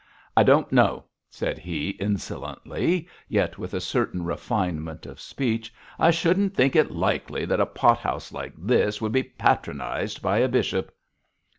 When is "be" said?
9.11-9.21